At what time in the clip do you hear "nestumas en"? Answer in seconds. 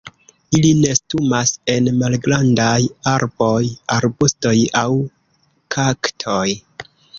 0.77-1.89